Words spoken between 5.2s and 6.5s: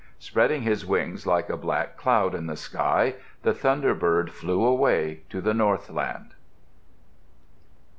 to the northland.